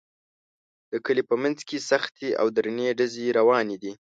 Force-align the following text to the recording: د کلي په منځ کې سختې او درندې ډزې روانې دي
د 0.91 0.93
کلي 1.05 1.23
په 1.29 1.35
منځ 1.41 1.57
کې 1.67 1.77
سختې 1.89 2.29
او 2.41 2.47
درندې 2.57 2.89
ډزې 2.99 3.27
روانې 3.39 3.77
دي 3.83 3.93